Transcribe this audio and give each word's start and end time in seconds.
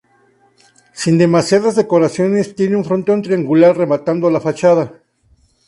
Sin 0.93 1.19
demasiadas 1.19 1.75
decoraciones, 1.75 2.55
tiene 2.55 2.75
un 2.75 2.83
frontón 2.83 3.21
triangular 3.21 3.77
rematando 3.77 4.31
la 4.31 4.41
fachada. 4.41 4.93